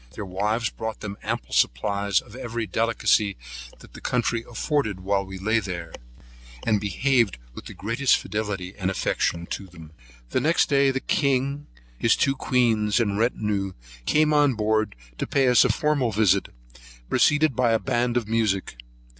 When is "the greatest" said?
7.65-8.17